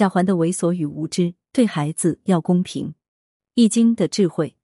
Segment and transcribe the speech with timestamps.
[0.00, 2.88] 贾环的猥琐与无知，对孩子要公平。
[3.52, 4.48] 《易经》的智慧，《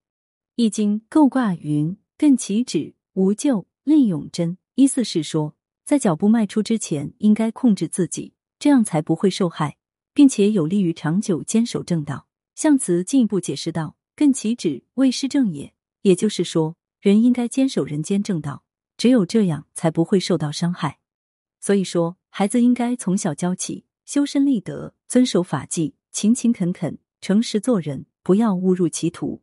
[0.55, 5.55] 易经》构卦云：“艮其止，无咎，令永贞。”意思是说，
[5.85, 9.77] 在脚步迈出之前，应该控制自己，这样才不会受害，
[10.15, 12.27] 并且有利于长久坚守正道。
[12.55, 18.65] 象辞进一步解释道：“艮其止，未失正也。”也就是说，人应该坚守人间正道，
[18.97, 21.01] 只有这样才不会受到伤害。
[21.61, 23.85] 所以说，孩子应该从小教起。
[24.07, 29.43] 修身立德，遵守法纪，勤勤恳恳，诚实做人，不要误入歧途。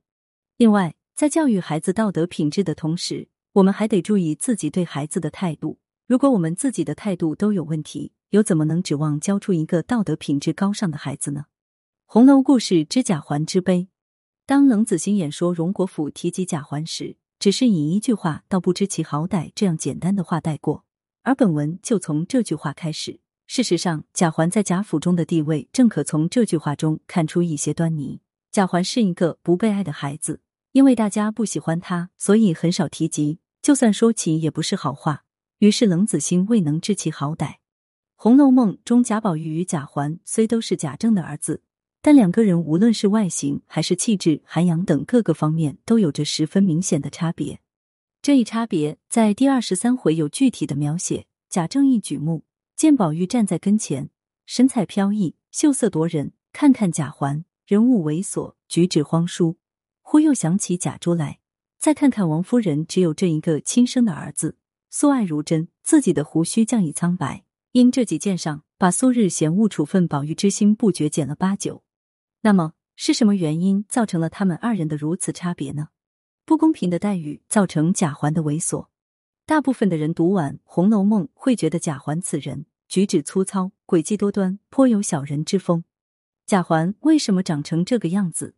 [0.55, 5.79] 另外，在教育孩子道德品质的同时，我们还得注意自己对孩子的态度。
[6.07, 11.41] 如果我们自己的态度都有问题，又怎么能指望教出一个道德品质高尚的孩子呢？
[12.05, 13.79] 《红楼故事之贾环之悲》，
[14.45, 20.85] 当冷子兴演说荣国府提及贾环时，只是以一句话“倒不知其好歹”这样简单的话带过，
[21.23, 23.19] 而本文就从这句话开始。
[23.55, 28.19] 事实上，贾环在贾府中的地位，正可从这句话中看出一些端倪。
[28.51, 33.37] 贾环是一个不被爱的孩子，因为大家不喜欢他，所以很少提及。
[33.61, 35.25] 就算说起，也不是好话。
[35.59, 37.45] 于是冷子兴未能知其好歹。
[38.15, 41.61] 《红楼梦》中，贾宝玉与贾环虽都是贾政的儿子，
[42.01, 47.59] 但两个人无论是外形还是气质、涵养等各个方面，都有着十分明显的差别。
[48.19, 51.27] 这一差别在第二十三回有具体的描写。
[51.47, 52.43] 贾政一举目。
[52.75, 54.09] 见宝玉站在跟前，
[54.45, 56.33] 神采飘逸，秀色夺人。
[56.51, 59.57] 看看贾环，人物猥琐，举止荒疏，
[60.03, 61.39] 忽又想起贾珠来。
[61.79, 64.57] 再看看王夫人，只有这一个亲生的儿子，
[64.91, 67.43] 素爱如真，自己的胡须降以苍白。
[67.71, 71.83] 因这几件上，把素日嫌恶处分宝玉之心不觉减了八九。
[72.41, 75.87] 那么是什么原因造成了他们二人的如此差别呢？
[76.45, 78.89] 不公平的待遇造成贾环的猥琐。
[79.45, 82.65] 大部分的人读完《红楼梦》，会觉得贾环此人。
[82.87, 85.83] 举止粗糙，诡计多端，颇有小人之风。
[86.45, 88.55] 贾环为什么长成这个样子？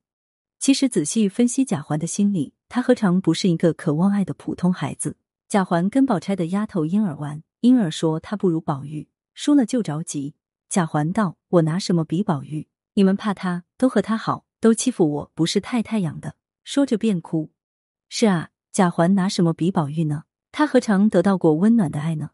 [0.59, 5.17] 其实仔细分析贾环的心理，他何尝不是一个渴望爱的普通孩子？
[5.47, 10.35] 贾环跟宝钗的丫头莺儿玩，莺儿说他不如宝玉，输了就着急。
[10.69, 12.67] 贾环道：“我拿什么比宝玉？
[12.93, 17.49] 你们怕他，都和他好，都欺负我，不是太太养的。”说着便哭。
[18.07, 20.25] 是啊，贾环拿什么比宝玉呢？
[20.57, 22.29] 他何尝得到过温暖的爱呢？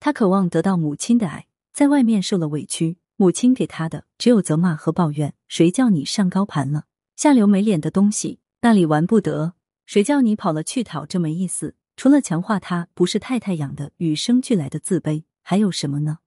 [0.00, 5.32] 他渴望得到母亲的爱，在外面受了委屈，母亲给他的只有责骂和抱怨。
[5.46, 9.54] 谁叫你上高盘了，下流没脸的东西，那里玩不得？
[9.86, 11.76] 谁叫你跑了去讨这没意思？
[11.94, 16.18] 除了强化他不是太太养的与生俱来的自卑，还有什么呢？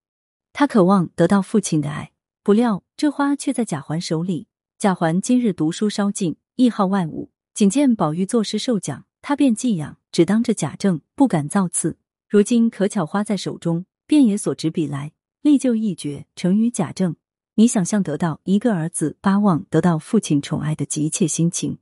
[0.54, 2.14] 他渴望得到父亲的爱，
[2.44, 4.48] 不料这花却在贾环手里。
[4.78, 11.98] 贾环今日读书稍进，亦好外务，仅见宝玉作诗受奖，他便寄养，只当着贾政，不敢造次。
[12.30, 17.16] 如今可巧花在手中，便也所执笔来，立就一绝，成于贾政。
[17.56, 21.80] 你想象得到一个儿子巴望得到父亲宠爱的急切心情，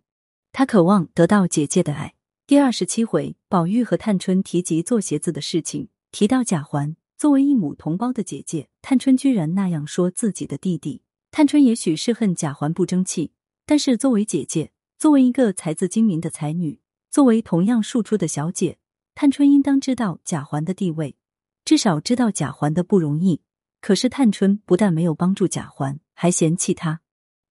[0.54, 2.14] 他渴望得到姐姐的爱。
[2.48, 11.02] 第二十七回，宝玉和探春提及做鞋子的事情，提到贾环作为一母同胞的姐姐，探春居然那样说自己的弟弟。
[11.30, 13.34] 探春也许是恨贾环不争气，
[13.66, 16.80] 但是作为姐姐，作为一个才子精明的才女，
[17.14, 18.80] 作为同样庶出的小姐。
[19.14, 21.16] 探春应当知道贾环的地位，
[21.64, 23.44] 至少知道贾环的不容易。
[23.82, 27.02] 可是探春不但没有帮助贾环，还嫌弃他。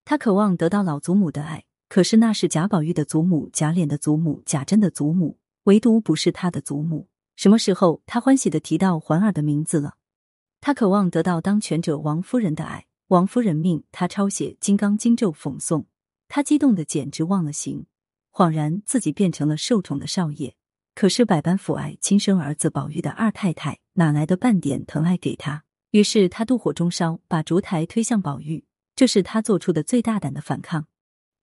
[0.05, 7.06] 他渴望得到老祖母的爱，可是那是贾宝玉的祖母、贾琏的祖母、贾珍的祖母，唯独不是他的祖母。
[7.37, 9.94] 什么时候他欢喜的提到环儿的名字了？
[10.61, 15.84] 他渴望得到当权者王夫人的爱，王夫人命他抄写《金刚经》咒讽诵，
[16.27, 17.87] 他激动的简直忘了形，
[18.32, 20.54] 恍然自己变成了受宠的少爷。
[20.94, 25.65] 可是百般抚爱亲生儿子宝玉的二太太哪来的半点疼爱给他？
[25.91, 28.65] 于是他妒火中烧，把烛台推向宝玉。
[28.94, 30.87] 这是他做出的最大胆的反抗。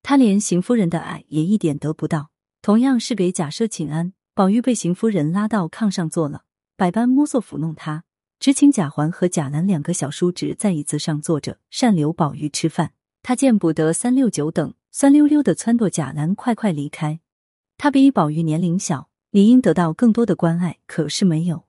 [0.04, 2.30] 他连邢夫人的爱也一点得不到。
[2.62, 6.44] 同样是给贾赦请安，宝玉被邢夫人拉到炕上坐了，
[6.76, 8.04] 百般摸索抚弄他，
[8.40, 12.94] 只请贾环和贾兰两个小叔侄在椅子上坐着，善留宝玉吃饭。
[13.24, 17.20] 他见不得三六九等，酸溜溜的撺掇贾兰快快离开。
[17.78, 19.10] 他比宝玉年龄小。
[19.32, 21.68] 理应得到更多的关爱，可是没有。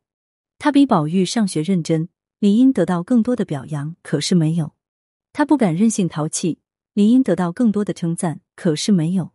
[0.59, 2.09] 他比宝玉上学认真，
[2.39, 4.73] 理应得到更多的表扬，可是没有。
[5.35, 6.61] 他不敢任性淘气，
[6.95, 9.33] 理应得到更多的称赞，可是没有。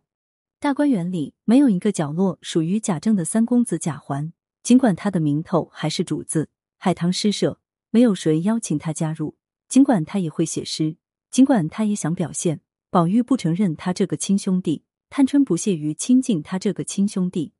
[0.58, 4.32] 大观园里没有一个角落属于贾政的三公子贾环，
[4.64, 6.48] 尽管他的名头还是主子。
[6.78, 7.60] 海棠诗社
[7.90, 9.36] 没有谁邀请他加入，
[9.68, 10.96] 尽管他也会写诗，
[11.30, 12.60] 尽管他也想表现。
[12.96, 17.52] 宝玉不承认他这个亲兄弟，探春不屑于亲近他这个亲兄弟。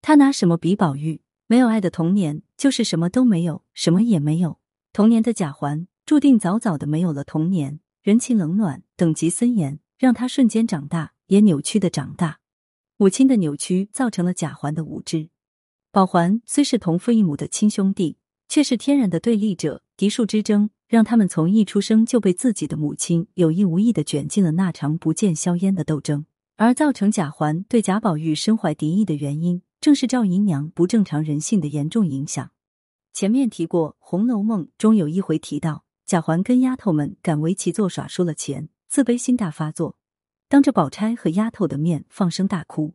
[0.00, 1.20] 他拿什么比宝玉？
[1.48, 4.60] 没有爱的童年，就是什么都没有，什么也没有。
[4.92, 12.38] 童年的贾环注定早早的没有了童年，人情冷暖、等级森严，让他瞬间长大，也扭曲的长大。
[12.96, 15.28] 母亲的扭曲造成了贾环的无知。
[15.90, 18.18] 宝环虽是同父异母的亲兄弟，
[18.48, 26.26] 却是天然的对立者，嫡庶之争让他们从一出生就被自己的母亲有意无意的卷进了那场不见硝烟的斗争。
[26.56, 32.50] 而造成贾环对贾宝玉身怀敌意的原因，正是赵姨娘不正常人性的严重影响。
[33.12, 35.84] 前面提过，《红楼梦》中有一回提到。
[36.06, 39.96] 贾环跟丫头们赶围棋做耍，输了钱，自卑心大发作，
[40.50, 42.92] 当着宝钗和丫头的面放声大哭。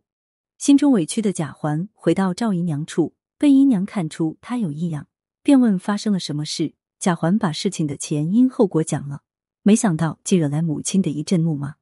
[0.60, 5.08] 心中委屈的贾环回到赵姨娘处，被姨娘看出他有异样，
[5.42, 6.76] 便问发生了什么事。
[7.00, 9.22] 贾环把事情的前因后果讲了，
[9.64, 11.76] 没想到竟惹来母亲的一阵怒骂。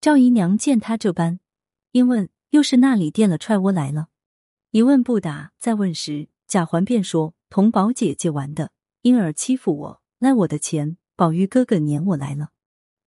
[0.00, 1.40] 赵姨娘见他这般，
[1.90, 4.08] 因问又是那里垫了踹窝来了，
[4.70, 5.52] 一问不答。
[5.58, 8.70] 再问时，贾环便说同宝姐姐玩的，
[9.02, 10.02] 因而欺负我。
[10.20, 12.50] 赖我的钱，宝玉哥哥撵我来了。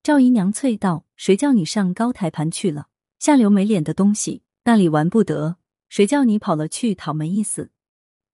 [0.04, 2.90] 赵姨娘啐道：“谁叫你上高台盘去了？
[3.18, 5.56] 下流没脸的东西，那里玩不得。
[5.88, 7.72] 谁叫你跑了去讨没意思？”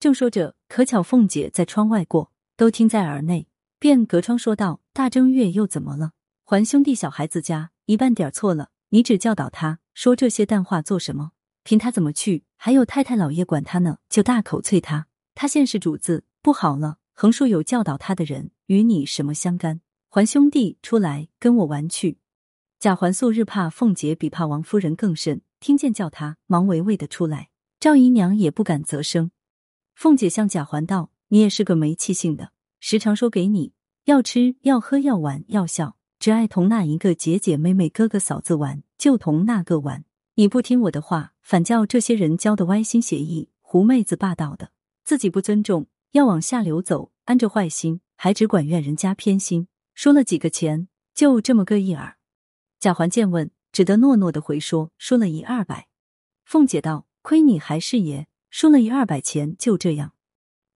[0.02, 2.31] 正说着，可巧凤姐在窗外过，
[2.62, 3.48] 都听在耳内，
[3.80, 6.12] 便隔窗说道：“大正月又怎么了？
[6.44, 11.32] 还兄弟小孩子家，一半点错了，你只教导他说这些淡话做什么？
[11.64, 12.44] 凭他怎么去？
[12.58, 15.08] 还有太太老爷管他呢，就大口啐他。
[15.34, 19.82] 他现是主子，不好了。”横竖有教导他的人，与你什么相干？
[20.12, 22.20] 还兄弟出来跟我玩去。
[22.80, 25.42] 贾环素日怕凤姐，比怕王夫人更甚。
[25.60, 27.50] 听见叫他，忙唯唯的出来。
[27.80, 29.32] 赵姨娘也不敢啧声。
[29.96, 32.51] 凤姐向贾环道：“你也是个没气性的，
[32.82, 33.74] 时常说给你
[34.06, 40.04] 要吃要喝要玩要笑，只爱同那一个姐姐妹妹哥哥嫂子玩，就同那个玩。
[40.34, 44.72] 你不听我的话，反叫这些人教的歪心邪意，狐妹子霸道的，
[45.06, 49.68] 自己不尊重。”要往下流走，安着坏心，还只管怨人家偏心。
[49.94, 52.18] 输了几个钱，就这么个意儿。
[52.80, 55.88] 贾环见问，只得诺诺的回说：“输了一二百。”
[56.44, 60.14] 凤姐道：“亏你还是爷，输了一二百钱就这样。”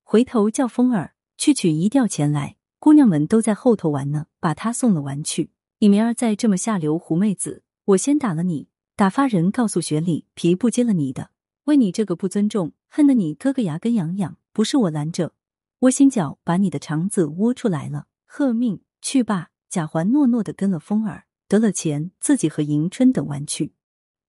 [0.03, 5.51] 回头叫风儿去取一吊钱来，姑娘们都在后头玩呢，把他送了玩去。
[5.79, 11.31] 你明儿再这么下流，狐妹子，我先打了你，打发人告诉雪里，皮不接了你的。
[11.65, 14.37] 为你这个不尊重，恨得你哥哥牙根痒痒。
[14.53, 15.33] 不是我拦着，
[15.79, 18.07] 窝心脚把你的肠子窝出来了。
[18.25, 19.49] 贺命去吧。
[19.67, 23.73] 贾环诺诺的跟了风儿，得了钱，自己和迎春等玩去。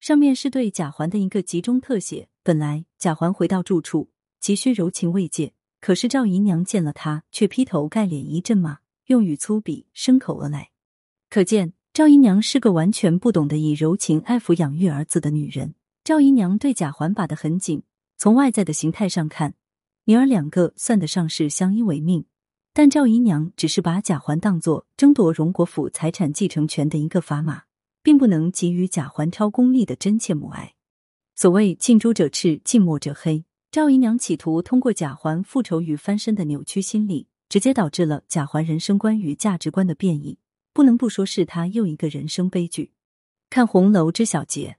[0.01, 2.29] 上面是对贾环的一个集中特写。
[2.43, 4.11] 本来贾环回到住处，
[4.41, 5.53] 急需柔情慰藉，
[5.87, 10.71] 可是赵姨娘见了他，却劈头盖脸一阵骂，用语粗鄙，生口而来。
[11.31, 15.77] 可见赵姨娘是个完全不懂得以柔情爱抚养育儿子的女人。
[16.03, 17.85] 赵姨娘对贾环把得很紧，
[18.17, 19.55] 从外在的形态上看。
[20.07, 22.25] 女儿两个算得上是相依为命，
[22.73, 27.63] 但赵姨娘只是把贾环当作争夺荣国府财产继承权的一个砝码，
[28.03, 30.75] 并不能给予贾环超功利的真切母爱。
[31.37, 33.45] 所谓近朱者赤，近墨者黑。
[33.77, 40.39] 赵姨娘企图通过贾环复仇与翻身的扭曲心理，直接导致了贾环人生观与价值观的变异，
[40.73, 42.93] 不能不说是他又一个人生悲剧。
[43.51, 44.79] 看红楼之小节，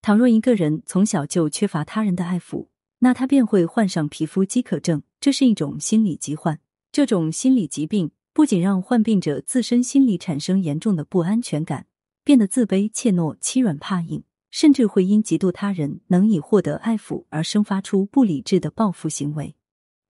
[0.00, 2.68] 倘若一个人从小就缺乏他人的爱抚。
[3.00, 6.60] 那他便会患上皮肤饥渴症，这是一种心理疾患。
[6.92, 11.88] 这种心理疾病不仅让患病者自身心理产生严重的不安全感，
[12.22, 19.54] 变得自卑、怯懦、欺软怕硬，甚至会因嫉妒他人能以获得爱抚而生发出不理智的报复行为。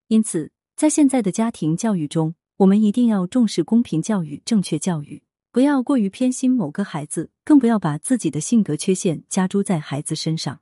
[0.07, 10.61] 因此，在现在的家庭教育中，我们一定要重视公平教育、正确教育，不要过于偏心某个孩子，更不要把自己的性格缺陷加诸在孩子身上。